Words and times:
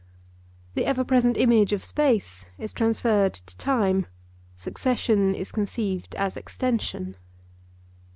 The 0.73 0.87
ever 0.87 1.03
present 1.03 1.37
image 1.37 1.73
of 1.73 1.83
space 1.83 2.47
is 2.57 2.73
transferred 2.73 3.35
to 3.35 3.55
time—succession 3.59 5.35
is 5.35 5.51
conceived 5.51 6.15
as 6.15 6.35
extension. 6.35 7.17